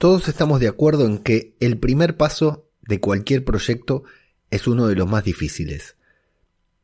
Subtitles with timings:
[0.00, 4.02] Todos estamos de acuerdo en que el primer paso de cualquier proyecto
[4.50, 5.96] es uno de los más difíciles.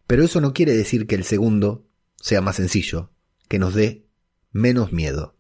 [0.07, 1.87] Pero eso no quiere decir que el segundo
[2.17, 3.09] sea más sencillo,
[3.49, 4.05] que nos dé
[4.53, 5.35] menos miedo.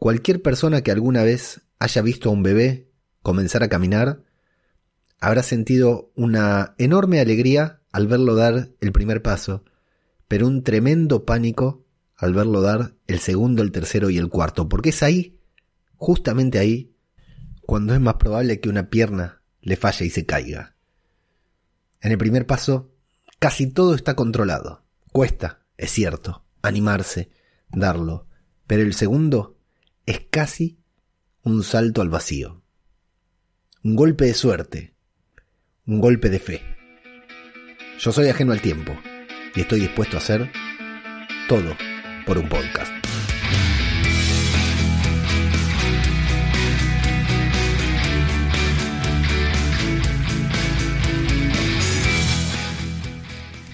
[0.00, 2.88] Cualquier persona que alguna vez haya visto a un bebé
[3.22, 4.24] comenzar a caminar,
[5.20, 9.62] habrá sentido una enorme alegría al verlo dar el primer paso,
[10.26, 11.84] pero un tremendo pánico
[12.16, 15.38] al verlo dar el segundo, el tercero y el cuarto, porque es ahí
[16.04, 16.94] justamente ahí,
[17.62, 20.76] cuando es más probable que una pierna le falle y se caiga.
[22.02, 22.92] En el primer paso,
[23.38, 24.84] casi todo está controlado.
[25.12, 27.30] Cuesta, es cierto, animarse,
[27.70, 28.26] darlo,
[28.66, 29.56] pero el segundo
[30.04, 30.78] es casi
[31.42, 32.62] un salto al vacío.
[33.82, 34.94] Un golpe de suerte,
[35.86, 36.60] un golpe de fe.
[37.98, 38.92] Yo soy ajeno al tiempo
[39.54, 40.52] y estoy dispuesto a hacer
[41.48, 41.74] todo
[42.26, 43.03] por un podcast.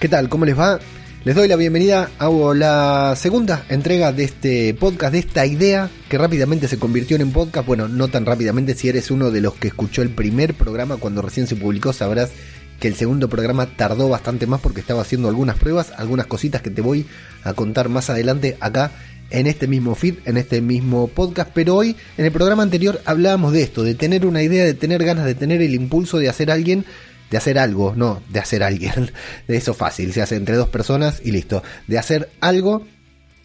[0.01, 0.29] ¿Qué tal?
[0.29, 0.79] ¿Cómo les va?
[1.25, 6.17] Les doy la bienvenida a la segunda entrega de este podcast, de esta idea que
[6.17, 7.67] rápidamente se convirtió en podcast.
[7.67, 11.21] Bueno, no tan rápidamente, si eres uno de los que escuchó el primer programa cuando
[11.21, 12.31] recién se publicó, sabrás
[12.79, 16.71] que el segundo programa tardó bastante más porque estaba haciendo algunas pruebas, algunas cositas que
[16.71, 17.05] te voy
[17.43, 18.89] a contar más adelante acá
[19.29, 23.53] en este mismo feed, en este mismo podcast, pero hoy en el programa anterior hablábamos
[23.53, 26.49] de esto, de tener una idea, de tener ganas, de tener el impulso de hacer
[26.49, 26.85] alguien
[27.31, 29.11] de hacer algo, no de hacer alguien,
[29.47, 32.85] de eso fácil, se hace entre dos personas y listo, de hacer algo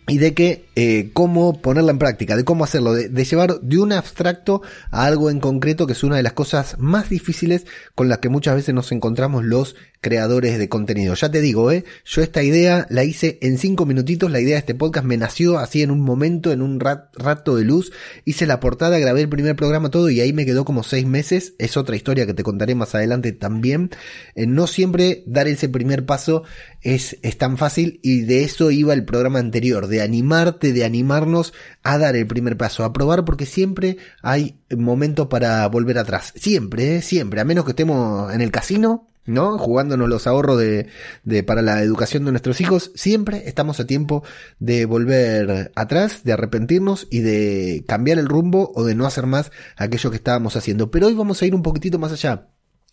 [0.09, 3.79] y de que eh, cómo ponerla en práctica, de cómo hacerlo, de, de, llevar de
[3.79, 8.09] un abstracto a algo en concreto, que es una de las cosas más difíciles con
[8.09, 11.14] las que muchas veces nos encontramos los creadores de contenido.
[11.14, 14.61] Ya te digo, eh, yo esta idea la hice en cinco minutitos, la idea de
[14.61, 17.92] este podcast me nació así en un momento, en un rato de luz,
[18.24, 21.55] hice la portada, grabé el primer programa, todo y ahí me quedó como seis meses,
[21.58, 23.90] es otra historia que te contaré más adelante también.
[24.35, 26.45] Eh, no siempre dar ese primer paso
[26.83, 31.52] es, es tan fácil y de eso iba el programa anterior, de animarte, de animarnos
[31.83, 36.96] a dar el primer paso, a probar porque siempre hay momento para volver atrás, siempre,
[36.96, 39.59] eh, siempre, a menos que estemos en el casino, ¿no?
[39.59, 40.89] Jugándonos los ahorros de,
[41.25, 44.23] de, para la educación de nuestros hijos, siempre estamos a tiempo
[44.59, 49.51] de volver atrás, de arrepentirnos y de cambiar el rumbo o de no hacer más
[49.77, 50.91] aquello que estábamos haciendo.
[50.91, 52.48] Pero hoy vamos a ir un poquitito más allá.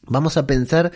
[0.05, 0.91] Vamos a pensar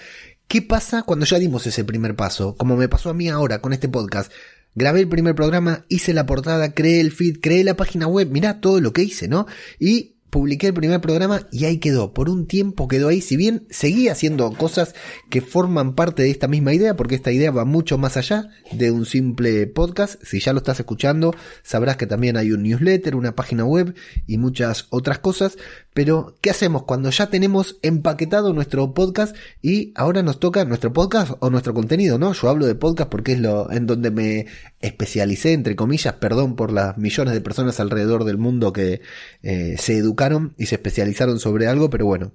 [0.47, 3.73] qué pasa cuando ya dimos ese primer paso, como me pasó a mí ahora con
[3.73, 4.31] este podcast.
[4.75, 8.59] Grabé el primer programa, hice la portada, creé el feed, creé la página web, mirá
[8.59, 9.47] todo lo que hice, ¿no?
[9.79, 12.13] Y publiqué el primer programa y ahí quedó.
[12.13, 13.21] Por un tiempo quedó ahí.
[13.21, 14.93] Si bien seguía haciendo cosas
[15.31, 18.91] que forman parte de esta misma idea, porque esta idea va mucho más allá de
[18.91, 20.21] un simple podcast.
[20.23, 21.33] Si ya lo estás escuchando,
[21.63, 23.95] sabrás que también hay un newsletter, una página web
[24.27, 25.57] y muchas otras cosas.
[25.97, 31.31] Pero, ¿qué hacemos cuando ya tenemos empaquetado nuestro podcast y ahora nos toca nuestro podcast
[31.39, 32.33] o nuestro contenido, ¿no?
[32.33, 34.45] Yo hablo de podcast porque es lo en donde me
[34.79, 39.01] especialicé, entre comillas, perdón por las millones de personas alrededor del mundo que
[39.41, 42.31] eh, se educaron y se especializaron sobre algo, pero bueno,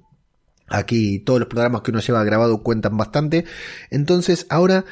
[0.68, 3.44] Aquí todos los programas que uno lleva grabado cuentan bastante.
[3.90, 4.86] Entonces, ahora,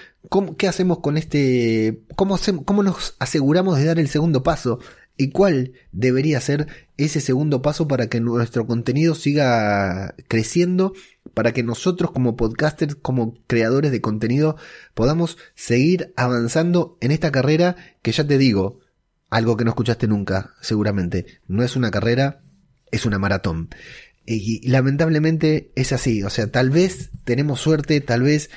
[0.58, 2.02] ¿qué hacemos con este?
[2.16, 4.78] ¿Cómo, ¿Cómo nos aseguramos de dar el segundo paso?
[5.20, 6.66] ¿Y cuál debería ser
[6.96, 10.94] ese segundo paso para que nuestro contenido siga creciendo?
[11.34, 14.56] Para que nosotros como podcasters, como creadores de contenido,
[14.94, 18.80] podamos seguir avanzando en esta carrera que ya te digo,
[19.28, 21.26] algo que no escuchaste nunca, seguramente.
[21.46, 22.40] No es una carrera,
[22.90, 23.68] es una maratón.
[24.24, 28.48] Y, lamentablemente es así, o sea, tal vez tenemos suerte, tal vez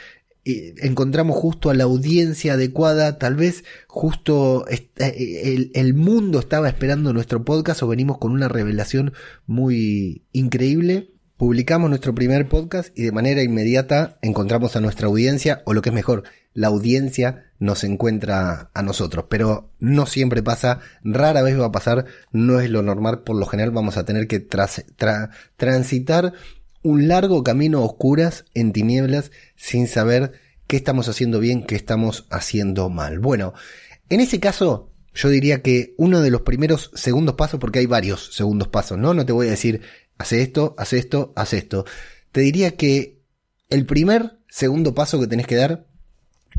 [0.46, 7.14] encontramos justo a la audiencia adecuada, tal vez justo eh, el, el, mundo estaba esperando
[7.14, 9.14] nuestro podcast o venimos con una revelación
[9.48, 11.12] muy increíble.
[11.38, 15.90] Publicamos nuestro primer podcast y de manera inmediata encontramos a nuestra audiencia, o lo que
[15.90, 16.24] es mejor,
[16.54, 19.26] la audiencia nos encuentra a nosotros.
[19.30, 23.46] Pero no siempre pasa, rara vez va a pasar, no es lo normal, por lo
[23.46, 26.34] general vamos a tener que transitar
[26.84, 30.34] un largo camino a oscuras, en tinieblas, sin saber
[30.68, 33.20] qué estamos haciendo bien, qué estamos haciendo mal.
[33.20, 33.54] Bueno,
[34.10, 38.34] en ese caso, yo diría que uno de los primeros segundos pasos, porque hay varios
[38.34, 39.14] segundos pasos, ¿no?
[39.14, 39.82] No te voy a decir,
[40.18, 41.86] hace esto, hace esto, hace esto.
[42.32, 43.22] Te diría que
[43.70, 45.88] el primer segundo paso que tenés que dar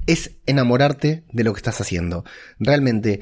[0.06, 2.24] es enamorarte de lo que estás haciendo.
[2.58, 3.20] Realmente,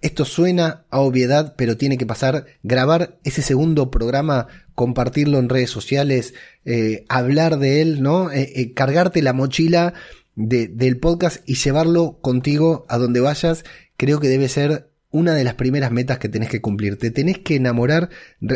[0.00, 4.46] esto suena a obviedad, pero tiene que pasar, grabar ese segundo programa,
[4.78, 6.34] compartirlo en redes sociales,
[6.64, 8.30] eh, hablar de él, ¿no?
[8.30, 9.92] Eh, eh, cargarte la mochila
[10.36, 13.64] de, del podcast y llevarlo contigo a donde vayas,
[13.96, 16.96] creo que debe ser una de las primeras metas que tenés que cumplir.
[16.96, 18.10] Te tenés que enamorar,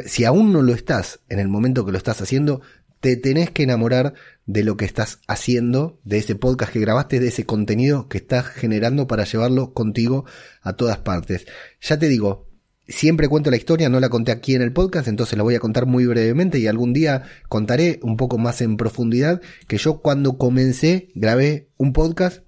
[0.06, 2.60] si aún no lo estás en el momento que lo estás haciendo,
[3.00, 4.14] te tenés que enamorar
[4.46, 8.46] de lo que estás haciendo, de ese podcast que grabaste, de ese contenido que estás
[8.46, 10.24] generando para llevarlo contigo
[10.60, 11.46] a todas partes.
[11.80, 12.51] Ya te digo,
[12.88, 15.60] siempre cuento la historia, no la conté aquí en el podcast, entonces la voy a
[15.60, 20.38] contar muy brevemente y algún día contaré un poco más en profundidad que yo cuando
[20.38, 22.42] comencé grabé un podcast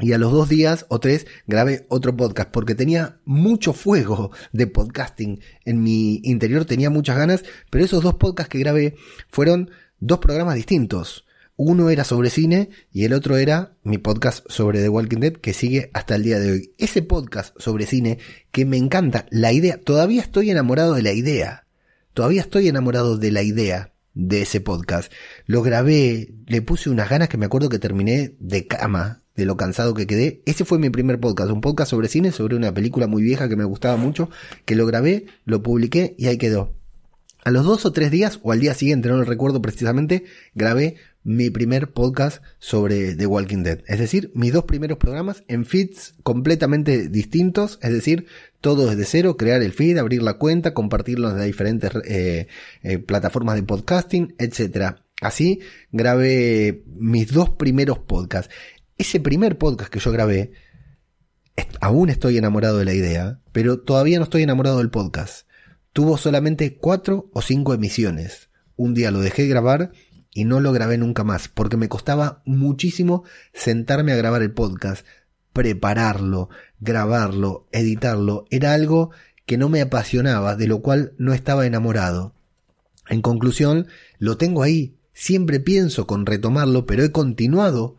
[0.00, 4.66] y a los dos días o tres grabé otro podcast porque tenía mucho fuego de
[4.66, 8.96] podcasting en mi interior, tenía muchas ganas, pero esos dos podcasts que grabé
[9.28, 11.26] fueron dos programas distintos.
[11.62, 15.52] Uno era sobre cine y el otro era mi podcast sobre The Walking Dead que
[15.52, 16.72] sigue hasta el día de hoy.
[16.78, 18.16] Ese podcast sobre cine
[18.50, 21.66] que me encanta, la idea, todavía estoy enamorado de la idea.
[22.14, 25.12] Todavía estoy enamorado de la idea de ese podcast.
[25.44, 29.58] Lo grabé, le puse unas ganas que me acuerdo que terminé de cama de lo
[29.58, 30.40] cansado que quedé.
[30.46, 33.56] Ese fue mi primer podcast, un podcast sobre cine, sobre una película muy vieja que
[33.56, 34.30] me gustaba mucho,
[34.64, 36.72] que lo grabé, lo publiqué y ahí quedó.
[37.42, 40.24] A los dos o tres días, o al día siguiente, no lo recuerdo precisamente,
[40.54, 43.82] grabé mi primer podcast sobre The Walking Dead.
[43.86, 48.26] Es decir, mis dos primeros programas en feeds completamente distintos, es decir,
[48.60, 52.46] todo desde cero, crear el feed, abrir la cuenta, compartirlo en diferentes eh,
[52.82, 54.96] eh, plataformas de podcasting, etc.
[55.20, 55.60] Así
[55.92, 58.52] grabé mis dos primeros podcasts.
[58.96, 60.52] Ese primer podcast que yo grabé,
[61.80, 65.46] aún estoy enamorado de la idea, pero todavía no estoy enamorado del podcast.
[65.92, 68.48] Tuvo solamente cuatro o cinco emisiones.
[68.76, 69.92] Un día lo dejé grabar
[70.32, 75.04] y no lo grabé nunca más, porque me costaba muchísimo sentarme a grabar el podcast,
[75.52, 76.48] prepararlo,
[76.78, 78.44] grabarlo, editarlo.
[78.50, 79.10] Era algo
[79.46, 82.34] que no me apasionaba, de lo cual no estaba enamorado.
[83.08, 83.88] En conclusión,
[84.18, 87.96] lo tengo ahí, siempre pienso con retomarlo, pero he continuado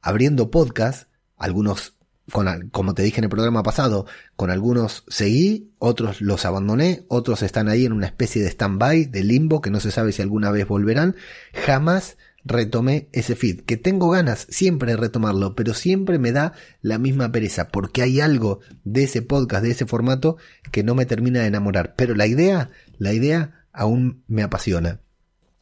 [0.00, 1.97] abriendo podcast, algunos,
[2.32, 7.42] con, como te dije en el programa pasado, con algunos seguí, otros los abandoné, otros
[7.42, 10.50] están ahí en una especie de stand-by, de limbo, que no se sabe si alguna
[10.50, 11.16] vez volverán.
[11.52, 16.98] Jamás retomé ese feed, que tengo ganas siempre de retomarlo, pero siempre me da la
[16.98, 20.36] misma pereza, porque hay algo de ese podcast, de ese formato,
[20.70, 21.94] que no me termina de enamorar.
[21.96, 25.00] Pero la idea, la idea aún me apasiona.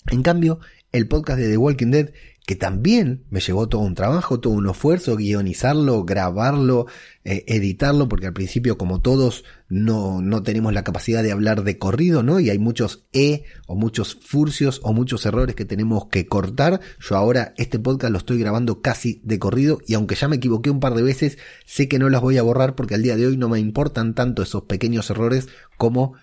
[0.08, 0.60] En cambio,
[0.92, 2.12] el podcast de The Walking Dead
[2.46, 6.86] que también me llevó todo un trabajo, todo un esfuerzo, guionizarlo, grabarlo,
[7.24, 11.76] eh, editarlo, porque al principio, como todos, no, no tenemos la capacidad de hablar de
[11.76, 12.38] corrido, ¿no?
[12.38, 16.80] Y hay muchos E o muchos furcios o muchos errores que tenemos que cortar.
[17.00, 20.70] Yo ahora este podcast lo estoy grabando casi de corrido y aunque ya me equivoqué
[20.70, 23.26] un par de veces, sé que no las voy a borrar porque al día de
[23.26, 26.14] hoy no me importan tanto esos pequeños errores como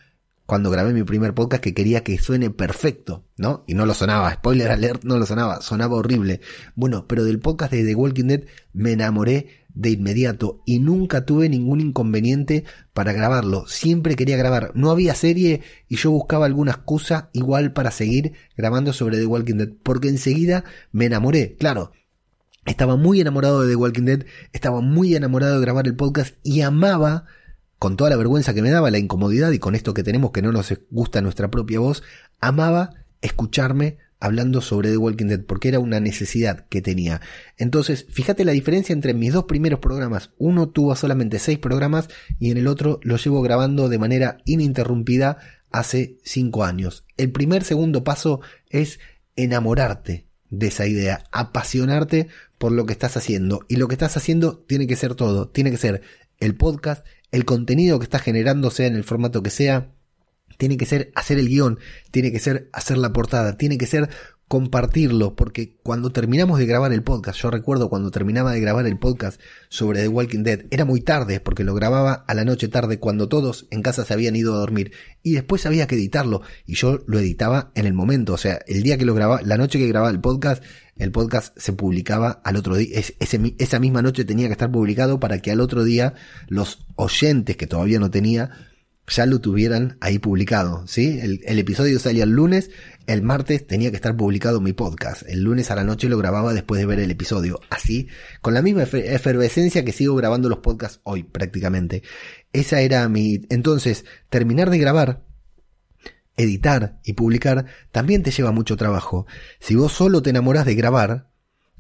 [0.53, 3.63] cuando grabé mi primer podcast que quería que suene perfecto, ¿no?
[3.65, 6.41] Y no lo sonaba, spoiler alert, no lo sonaba, sonaba horrible.
[6.75, 11.49] Bueno, pero del podcast de The Walking Dead me enamoré de inmediato y nunca tuve
[11.49, 13.65] ningún inconveniente para grabarlo.
[13.65, 14.69] Siempre quería grabar.
[14.75, 19.55] No había serie y yo buscaba alguna excusa igual para seguir grabando sobre The Walking
[19.55, 21.55] Dead, porque enseguida me enamoré.
[21.57, 21.93] Claro,
[22.67, 26.61] estaba muy enamorado de The Walking Dead, estaba muy enamorado de grabar el podcast y
[26.61, 27.25] amaba
[27.83, 30.41] con toda la vergüenza que me daba, la incomodidad y con esto que tenemos que
[30.41, 32.01] no nos gusta nuestra propia voz,
[32.39, 37.19] amaba escucharme hablando sobre The Walking Dead porque era una necesidad que tenía.
[37.57, 40.31] Entonces, fíjate la diferencia entre mis dos primeros programas.
[40.37, 42.07] Uno tuvo solamente seis programas
[42.39, 45.39] y en el otro lo llevo grabando de manera ininterrumpida
[45.69, 47.03] hace cinco años.
[47.17, 49.01] El primer segundo paso es
[49.35, 53.65] enamorarte de esa idea, apasionarte por lo que estás haciendo.
[53.67, 55.49] Y lo que estás haciendo tiene que ser todo.
[55.49, 56.01] Tiene que ser
[56.43, 59.91] el podcast, el contenido que está generando, sea en el formato que sea,
[60.57, 61.79] tiene que ser hacer el guion,
[62.11, 64.09] tiene que ser hacer la portada, tiene que ser
[64.53, 68.99] compartirlo, porque cuando terminamos de grabar el podcast, yo recuerdo cuando terminaba de grabar el
[68.99, 72.99] podcast sobre The Walking Dead, era muy tarde, porque lo grababa a la noche tarde,
[72.99, 74.91] cuando todos en casa se habían ido a dormir,
[75.23, 78.83] y después había que editarlo, y yo lo editaba en el momento, o sea, el
[78.83, 80.63] día que lo grababa, la noche que grababa el podcast,
[80.97, 85.39] el podcast se publicaba al otro día, esa misma noche tenía que estar publicado para
[85.39, 86.13] que al otro día
[86.47, 88.51] los oyentes que todavía no tenía
[89.07, 91.19] ya lo tuvieran ahí publicado, ¿sí?
[91.21, 92.71] El, el, episodio salía el lunes,
[93.07, 96.53] el martes tenía que estar publicado mi podcast, el lunes a la noche lo grababa
[96.53, 98.07] después de ver el episodio, así,
[98.41, 102.03] con la misma efervescencia que sigo grabando los podcasts hoy prácticamente.
[102.53, 103.41] Esa era mi...
[103.49, 105.23] Entonces, terminar de grabar
[106.35, 109.25] editar y publicar también te lleva mucho trabajo.
[109.59, 111.29] Si vos solo te enamorás de grabar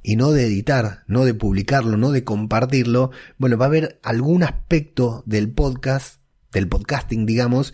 [0.01, 4.43] y no de editar, no de publicarlo, no de compartirlo, bueno, va a haber algún
[4.43, 7.73] aspecto del podcast, del podcasting, digamos,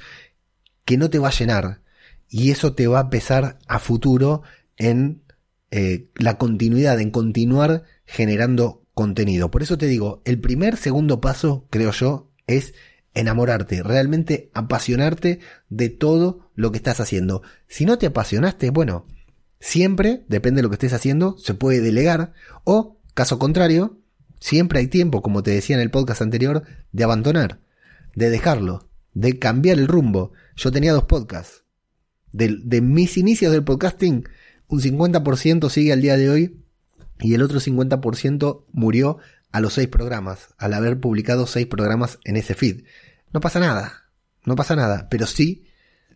[0.86, 1.82] que no te va a llenar.
[2.30, 4.44] Y eso te va a pesar a futuro
[4.78, 5.24] en
[5.72, 9.52] eh, la continuidad, en continuar generando contenido.
[9.52, 12.74] Por eso te digo, el primer, segundo paso, creo yo, es
[13.14, 17.42] enamorarte, realmente apasionarte de todo lo que estás haciendo.
[17.68, 19.06] Si no te apasionaste, bueno,
[19.60, 22.34] siempre, depende de lo que estés haciendo, se puede delegar
[22.64, 24.00] o, caso contrario,
[24.40, 27.60] siempre hay tiempo, como te decía en el podcast anterior, de abandonar,
[28.16, 30.32] de dejarlo, de cambiar el rumbo.
[30.56, 31.64] Yo tenía dos podcasts.
[32.32, 34.28] De, mis inicios del podcasting,
[34.68, 36.58] un 50% sigue al día de hoy
[37.20, 39.18] y el otro 50% murió
[39.52, 42.84] a los seis programas, al haber publicado seis programas en ese feed.
[43.34, 44.10] No pasa nada,
[44.46, 45.66] no pasa nada, pero sí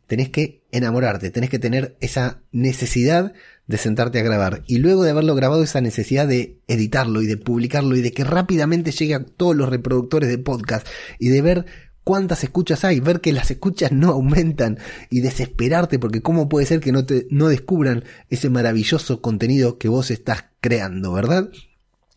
[0.08, 3.34] tenés que enamorarte, tenés que tener esa necesidad
[3.68, 7.38] de sentarte a grabar y luego de haberlo grabado esa necesidad de editarlo y de
[7.38, 10.86] publicarlo y de que rápidamente llegue a todos los reproductores de podcast
[11.18, 11.66] y de ver
[12.04, 14.78] cuántas escuchas hay, ver que las escuchas no aumentan
[15.10, 19.90] y desesperarte porque cómo puede ser que no te no descubran ese maravilloso contenido que
[19.90, 21.50] vos estás creando, ¿verdad?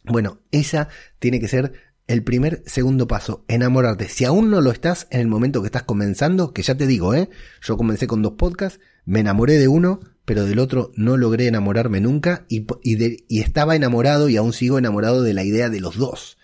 [0.05, 0.88] Bueno, esa
[1.19, 1.73] tiene que ser
[2.07, 4.09] el primer, segundo paso, enamorarte.
[4.09, 7.14] Si aún no lo estás en el momento que estás comenzando, que ya te digo,
[7.14, 7.28] ¿eh?
[7.61, 12.00] Yo comencé con dos podcasts, me enamoré de uno, pero del otro no logré enamorarme
[12.00, 15.97] nunca y, y, y estaba enamorado y aún sigo enamorado de la idea de los
[15.97, 16.38] dos.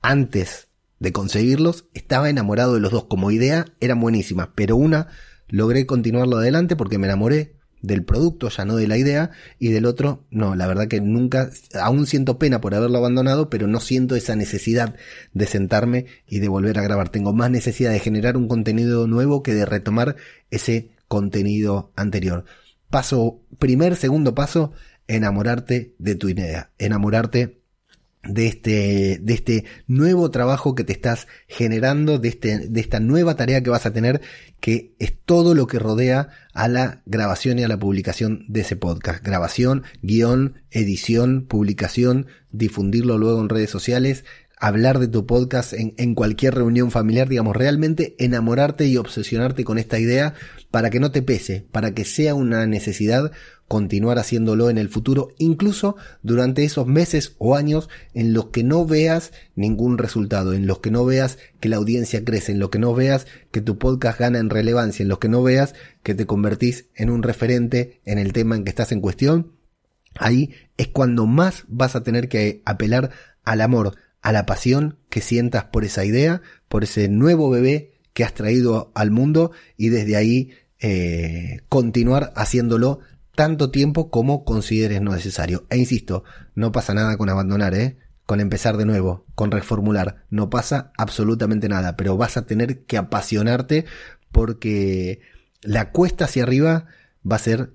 [0.00, 0.67] Antes
[0.98, 3.04] de conseguirlos, estaba enamorado de los dos.
[3.04, 5.08] Como idea, eran buenísimas, pero una
[5.48, 9.86] logré continuarlo adelante porque me enamoré del producto, ya no de la idea, y del
[9.86, 11.50] otro, no, la verdad que nunca,
[11.80, 14.96] aún siento pena por haberlo abandonado, pero no siento esa necesidad
[15.32, 17.10] de sentarme y de volver a grabar.
[17.10, 20.16] Tengo más necesidad de generar un contenido nuevo que de retomar
[20.50, 22.44] ese contenido anterior.
[22.90, 24.72] Paso, primer, segundo paso,
[25.06, 27.60] enamorarte de tu idea, enamorarte
[28.24, 33.36] de este, de este nuevo trabajo que te estás generando, de, este, de esta nueva
[33.36, 34.20] tarea que vas a tener,
[34.60, 38.76] que es todo lo que rodea a la grabación y a la publicación de ese
[38.76, 39.24] podcast.
[39.24, 44.24] Grabación, guion, edición, publicación, difundirlo luego en redes sociales,
[44.60, 49.78] hablar de tu podcast en, en, cualquier reunión familiar, digamos, realmente enamorarte y obsesionarte con
[49.78, 50.34] esta idea
[50.70, 53.30] para que no te pese, para que sea una necesidad
[53.68, 58.86] continuar haciéndolo en el futuro, incluso durante esos meses o años en los que no
[58.86, 62.78] veas ningún resultado, en los que no veas que la audiencia crece, en los que
[62.78, 66.26] no veas que tu podcast gana en relevancia, en los que no veas que te
[66.26, 69.52] convertís en un referente en el tema en que estás en cuestión,
[70.16, 73.10] ahí es cuando más vas a tener que apelar
[73.44, 78.24] al amor, a la pasión que sientas por esa idea, por ese nuevo bebé que
[78.24, 83.00] has traído al mundo y desde ahí eh, continuar haciéndolo
[83.38, 85.64] tanto tiempo como consideres necesario.
[85.70, 86.24] E insisto,
[86.56, 87.96] no pasa nada con abandonar, ¿eh?
[88.26, 90.24] Con empezar de nuevo, con reformular.
[90.28, 93.84] No pasa absolutamente nada, pero vas a tener que apasionarte
[94.32, 95.20] porque
[95.62, 96.86] la cuesta hacia arriba
[97.24, 97.74] va a ser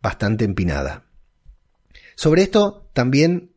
[0.00, 1.04] bastante empinada.
[2.14, 3.51] Sobre esto también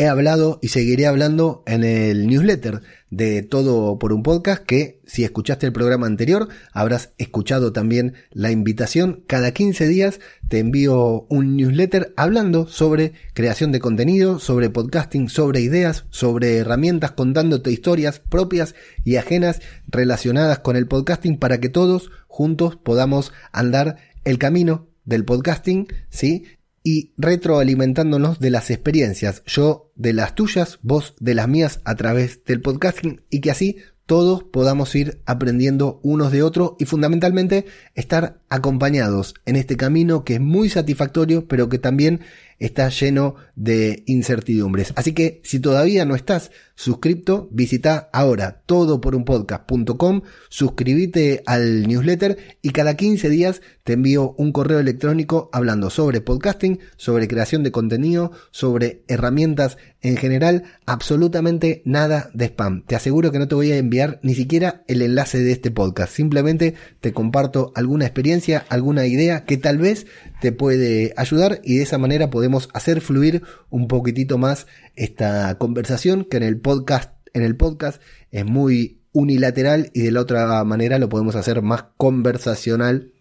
[0.00, 2.80] he hablado y seguiré hablando en el newsletter
[3.10, 8.50] de Todo por un Podcast, que si escuchaste el programa anterior, habrás escuchado también la
[8.50, 9.22] invitación.
[9.26, 15.60] Cada 15 días te envío un newsletter hablando sobre creación de contenido, sobre podcasting, sobre
[15.60, 22.10] ideas, sobre herramientas, contándote historias propias y ajenas relacionadas con el podcasting para que todos
[22.26, 26.44] juntos podamos andar el camino del podcasting, ¿sí?
[26.82, 32.44] Y retroalimentándonos de las experiencias, yo de las tuyas, vos de las mías a través
[32.44, 38.39] del podcasting y que así todos podamos ir aprendiendo unos de otros y fundamentalmente estar
[38.50, 42.20] acompañados en este camino que es muy satisfactorio pero que también
[42.60, 44.92] está lleno de incertidumbres.
[44.94, 52.96] Así que si todavía no estás suscripto, visita ahora todoporunpodcast.com, suscríbete al newsletter y cada
[52.96, 59.02] 15 días te envío un correo electrónico hablando sobre podcasting, sobre creación de contenido, sobre
[59.08, 62.84] herramientas en general, absolutamente nada de spam.
[62.86, 66.14] Te aseguro que no te voy a enviar ni siquiera el enlace de este podcast,
[66.14, 70.06] simplemente te comparto alguna experiencia, alguna idea que tal vez
[70.40, 74.66] te puede ayudar y de esa manera podemos hacer fluir un poquitito más
[74.96, 80.20] esta conversación que en el podcast, en el podcast es muy unilateral y de la
[80.20, 83.12] otra manera lo podemos hacer más conversacional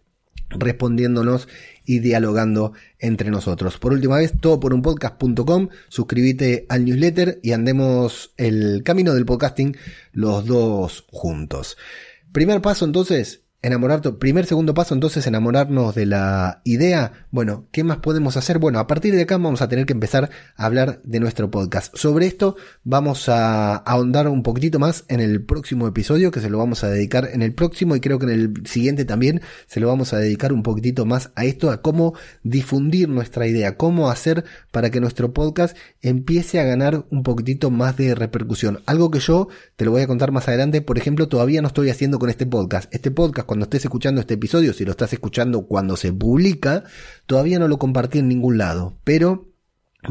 [0.50, 1.48] respondiéndonos
[1.86, 3.78] y dialogando entre nosotros.
[3.78, 9.26] Por última vez, todo por un podcast.com, suscríbete al newsletter y andemos el camino del
[9.26, 9.78] podcasting
[10.12, 11.78] los dos juntos.
[12.32, 17.12] Primer paso entonces, enamorar, primer, segundo paso, entonces enamorarnos de la idea.
[17.30, 18.58] Bueno, ¿qué más podemos hacer?
[18.58, 21.96] Bueno, a partir de acá vamos a tener que empezar a hablar de nuestro podcast.
[21.96, 26.58] Sobre esto vamos a ahondar un poquitito más en el próximo episodio, que se lo
[26.58, 29.88] vamos a dedicar en el próximo y creo que en el siguiente también se lo
[29.88, 32.14] vamos a dedicar un poquitito más a esto, a cómo
[32.44, 37.98] difundir nuestra idea, cómo hacer para que nuestro podcast empiece a ganar un poquitito más
[37.98, 38.80] de repercusión.
[38.86, 41.90] Algo que yo te lo voy a contar más adelante, por ejemplo, todavía no estoy
[41.90, 42.94] haciendo con este podcast.
[42.94, 46.84] Este podcast cuando estés escuchando este episodio, si lo estás escuchando cuando se publica,
[47.26, 49.48] todavía no lo compartí en ningún lado, pero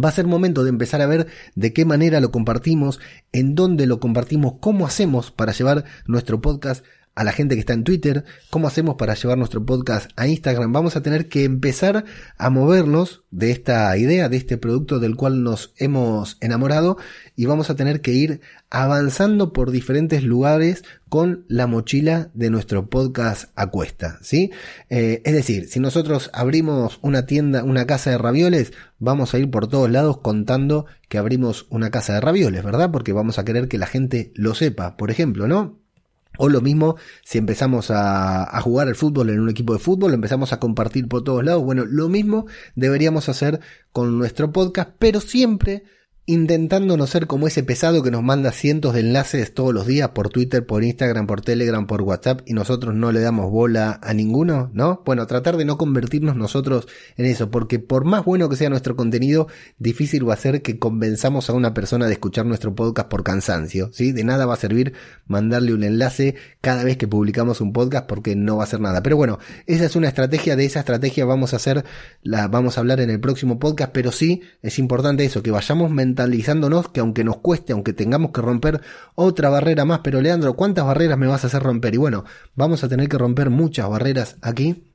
[0.04, 3.00] Va a ser momento de empezar a ver de qué manera lo compartimos,
[3.33, 6.85] en dónde lo compartimos, cómo hacemos para llevar nuestro podcast
[7.18, 10.72] a la gente que está en Twitter, cómo hacemos para llevar nuestro podcast a Instagram.
[10.72, 12.04] Vamos a tener que empezar
[12.37, 16.96] a movernos de esta idea, de este producto del cual nos hemos enamorado
[17.34, 22.88] y vamos a tener que ir avanzando por diferentes lugares con la mochila de nuestro
[22.88, 24.52] podcast a cuesta, ¿sí?
[24.88, 29.50] Eh, es decir, si nosotros abrimos una tienda, una casa de ravioles, vamos a ir
[29.50, 32.92] por todos lados contando que abrimos una casa de ravioles, ¿verdad?
[32.92, 35.80] Porque vamos a querer que la gente lo sepa, por ejemplo, ¿no?
[36.38, 40.52] O lo mismo si empezamos a, jugar al fútbol en un equipo de fútbol, empezamos
[40.52, 41.62] a compartir por todos lados.
[41.62, 43.61] Bueno, lo mismo deberíamos hacer
[43.92, 45.83] con nuestro podcast, pero siempre
[46.28, 50.11] intentando no ser como ese pesado que nos manda cientos de enlaces todos los días
[50.11, 54.12] por Twitter, por Instagram, por Telegram, por WhatsApp y nosotros no le damos bola a
[54.12, 55.00] ninguno, ¿no?
[55.06, 58.94] Bueno, tratar de no convertirnos nosotros en eso, porque por más bueno que sea nuestro
[58.94, 63.25] contenido, difícil va a ser que convenzamos a una persona de escuchar nuestro podcast por
[63.25, 64.12] cansancio, ¿sí?
[64.12, 64.92] De nada va a servir
[65.28, 69.02] mandarle un enlace cada vez que publicamos un podcast porque no va a hacer nada.
[69.02, 71.87] Pero bueno, esa es una estrategia, de esa estrategia vamos a hacer,
[72.23, 75.90] la vamos a hablar en el próximo podcast, pero sí es importante eso, que vayamos
[75.90, 78.80] mentalizando mentalizándonos que aunque nos cueste, aunque tengamos que romper
[79.14, 81.94] otra barrera más, pero Leandro, ¿cuántas barreras me vas a hacer romper?
[81.94, 82.25] Y bueno,
[82.56, 84.88] vamos a tener que romper muchas barreras aquí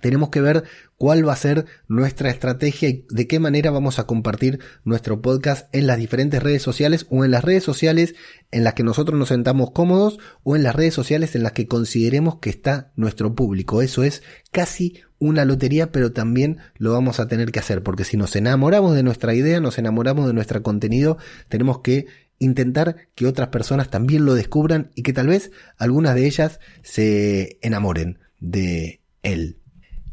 [0.00, 0.64] tenemos que ver
[0.96, 5.68] cuál va a ser nuestra estrategia y de qué manera vamos a compartir nuestro podcast
[5.74, 8.14] en las diferentes redes sociales o en las redes sociales
[8.50, 11.66] en las que nosotros nos sentamos cómodos o en las redes sociales en las que
[11.66, 13.82] consideremos que está nuestro público.
[13.82, 18.16] Eso es casi una lotería, pero también lo vamos a tener que hacer, porque si
[18.16, 21.16] nos enamoramos de nuestra idea, nos enamoramos de nuestro contenido,
[21.48, 22.06] tenemos que
[22.40, 27.58] intentar que otras personas también lo descubran y que tal vez algunas de ellas se
[27.62, 29.61] enamoren de él.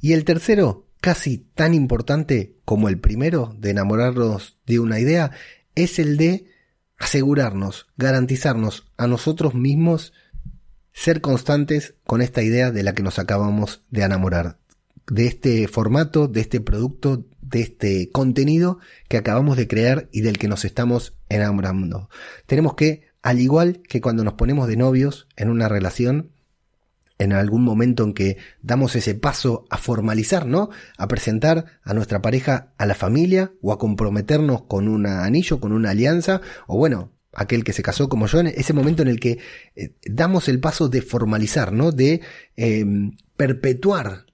[0.01, 5.32] Y el tercero, casi tan importante como el primero de enamorarnos de una idea,
[5.76, 6.45] es el de
[6.97, 10.13] asegurarnos, garantizarnos a nosotros mismos
[10.91, 14.60] ser constantes con esta idea de la que nos acabamos de enamorar
[15.10, 20.38] de este formato, de este producto, de este contenido que acabamos de crear y del
[20.38, 22.10] que nos estamos enamorando.
[22.45, 26.32] Tenemos que, al igual que cuando nos ponemos de novios en una relación,
[27.19, 30.69] en algún momento en que damos ese paso a formalizar, ¿no?
[30.97, 35.73] A presentar a nuestra pareja a la familia o a comprometernos con un anillo, con
[35.73, 39.19] una alianza, o bueno, aquel que se casó como yo, en ese momento en el
[39.19, 39.38] que
[39.75, 41.91] eh, damos el paso de formalizar, ¿no?
[41.91, 42.21] De
[42.55, 42.86] eh,
[43.36, 44.25] perpetuar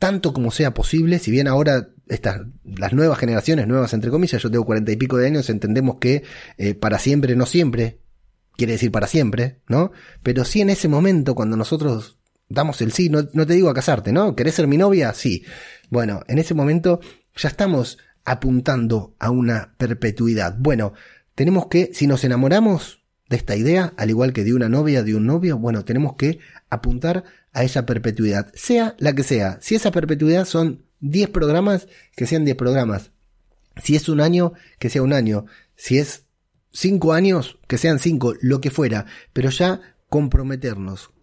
[0.00, 4.50] tanto como sea posible, si bien ahora estas, las nuevas generaciones, nuevas entre comillas, yo
[4.50, 6.24] tengo cuarenta y pico de años, entendemos que
[6.58, 8.00] eh, para siempre, no siempre,
[8.56, 9.92] quiere decir para siempre, ¿no?
[10.22, 12.18] Pero sí en ese momento, cuando nosotros
[12.48, 14.34] damos el sí, no, no te digo a casarte, ¿no?
[14.36, 15.12] ¿Querés ser mi novia?
[15.14, 15.44] Sí.
[15.90, 17.00] Bueno, en ese momento
[17.36, 20.56] ya estamos apuntando a una perpetuidad.
[20.58, 20.92] Bueno,
[21.34, 25.14] tenemos que, si nos enamoramos de esta idea, al igual que de una novia, de
[25.14, 26.38] un novio, bueno, tenemos que
[26.70, 29.58] apuntar a esa perpetuidad, sea la que sea.
[29.60, 33.10] Si esa perpetuidad son 10 programas, que sean 10 programas.
[33.82, 35.46] Si es un año, que sea un año.
[35.76, 36.26] Si es
[36.72, 39.06] 5 años, que sean 5, lo que fuera.
[39.32, 41.13] Pero ya comprometernos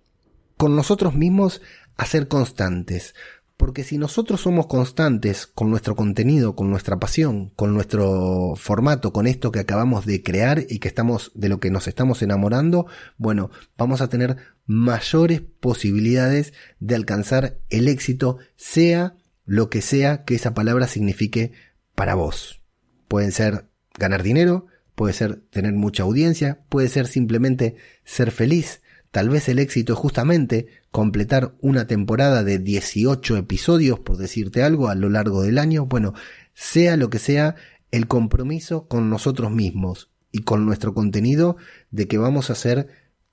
[0.62, 1.60] con nosotros mismos
[1.98, 3.16] a ser constantes.
[3.58, 9.26] Porque si nosotros somos constantes con nuestro contenido, con nuestra pasión, con nuestro formato, con
[9.26, 12.86] esto que acabamos de crear y que estamos de lo que nos estamos enamorando,
[13.18, 20.36] bueno, vamos a tener mayores posibilidades de alcanzar el éxito, sea lo que sea que
[20.36, 21.54] esa palabra signifique
[21.96, 22.62] para vos.
[23.08, 23.66] Pueden ser
[23.98, 28.81] ganar dinero, puede ser tener mucha audiencia, puede ser simplemente ser feliz,
[29.12, 34.88] Tal vez el éxito es justamente completar una temporada de 18 episodios, por decirte algo,
[34.88, 35.86] a lo largo del año.
[35.86, 36.14] Bueno,
[36.54, 37.56] sea lo que sea,
[37.92, 41.58] el compromiso con nosotros mismos y con nuestro contenido
[41.92, 42.88] de que vamos a ser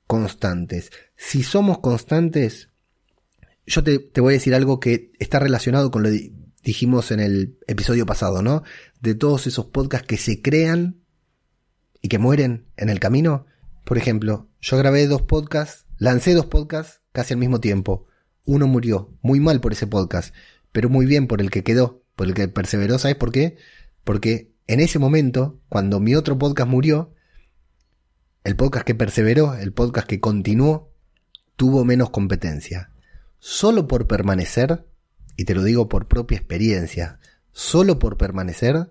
[0.08, 0.90] constantes.
[1.16, 2.70] Si somos constantes,
[3.64, 6.32] yo te, te voy a decir algo que está relacionado con lo que
[6.64, 8.64] dijimos en el episodio pasado, ¿no?
[9.00, 11.02] De todos esos podcasts que se crean
[12.02, 13.46] y que mueren en el camino.
[13.84, 18.06] Por ejemplo, yo grabé dos podcasts, lancé dos podcasts casi al mismo tiempo.
[18.44, 19.14] uno murió.
[19.20, 20.34] Muy mal por ese podcast,
[20.72, 22.98] pero muy bien por el que quedó, por el que perseveró.
[22.98, 23.58] ¿Sabes por qué?
[24.04, 27.12] Porque en ese momento, cuando mi otro podcast murió,
[28.44, 30.92] el podcast que perseveró, el podcast que continuó,
[31.56, 32.90] tuvo menos competencia.
[33.38, 34.86] Solo por permanecer,
[35.36, 37.20] y te lo digo por propia experiencia,
[37.52, 38.90] solo por permanecer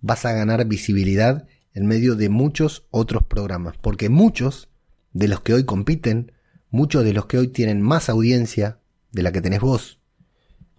[0.00, 4.69] vas a ganar visibilidad en medio de muchos otros programas, porque muchos
[5.12, 6.32] de los que hoy compiten,
[6.70, 8.78] muchos de los que hoy tienen más audiencia
[9.12, 10.00] de la que tenés vos,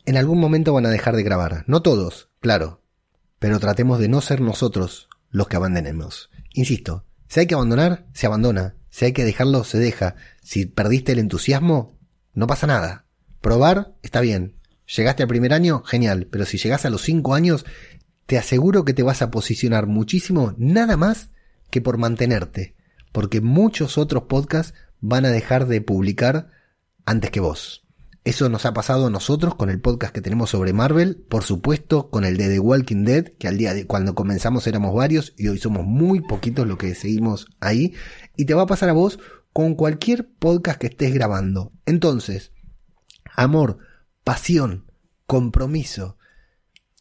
[0.06, 1.64] en algún momento van a dejar de grabar.
[1.68, 2.82] No todos, claro,
[3.40, 6.30] pero tratemos de no ser nosotros los que abandonemos.
[6.54, 8.76] Insisto, si hay que abandonar, se abandona.
[8.90, 10.16] Si hay que dejarlo, se deja.
[10.44, 11.98] Si perdiste el entusiasmo,
[12.34, 13.06] no pasa nada.
[13.40, 14.58] Probar, está bien.
[14.96, 16.28] Llegaste al primer año, genial.
[16.30, 17.66] Pero si llegas a los cinco años,
[18.26, 21.30] te aseguro que te vas a posicionar muchísimo, nada más
[21.70, 22.76] que por mantenerte.
[23.12, 26.52] Porque muchos otros podcasts van a dejar de publicar
[27.06, 27.86] antes que vos.
[28.24, 32.12] Eso nos ha pasado a nosotros con el podcast que tenemos sobre Marvel, por supuesto
[32.12, 35.48] con el de The Walking Dead, que al día de cuando comenzamos éramos varios y
[35.48, 37.96] hoy somos muy poquitos los que seguimos ahí,
[38.38, 39.18] y te va a pasar a vos
[39.54, 41.72] con cualquier podcast que estés grabando.
[41.88, 42.52] Entonces,
[43.36, 43.80] amor,
[44.24, 44.86] pasión,
[45.26, 46.18] compromiso,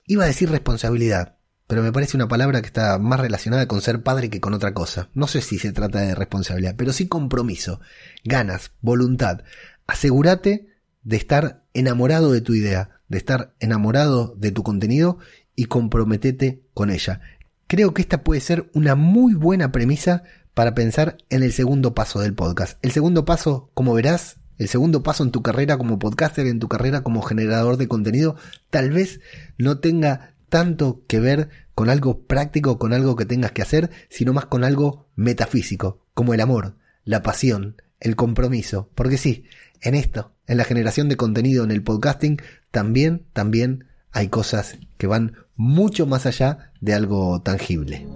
[0.07, 1.37] iba a decir responsabilidad,
[1.71, 4.75] pero me parece una palabra que está más relacionada con ser padre que con otra
[4.75, 5.09] cosa.
[5.15, 7.81] No sé si se trata de responsabilidad, pero sí compromiso,
[8.25, 9.45] ganas, voluntad.
[9.87, 10.67] Asegúrate
[11.05, 15.19] de estar enamorado de tu idea, de estar enamorado de tu contenido
[15.55, 17.21] y comprometete con ella.
[17.69, 22.19] Creo que esta puede ser una muy buena premisa para pensar en el segundo paso
[22.19, 22.85] del podcast.
[22.85, 26.69] El segundo paso, como verás, el segundo paso en tu carrera como podcaster, en tu
[26.69, 28.35] carrera como generador de contenido,
[28.69, 29.21] tal vez
[29.57, 34.35] no tenga tanto que ver con algo práctico, con algo que tengas que hacer, sino
[34.35, 38.91] más con algo metafísico, como el amor, la pasión, el compromiso.
[38.95, 39.45] Porque sí,
[39.81, 45.07] en esto, en la generación de contenido, en el podcasting, también, también hay cosas que
[45.07, 48.07] van mucho más allá de algo tangible.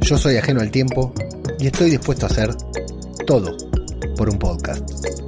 [0.00, 1.12] Yo soy ajeno al tiempo
[1.58, 2.54] y estoy dispuesto a hacer
[3.26, 3.56] todo
[4.16, 5.27] por un podcast.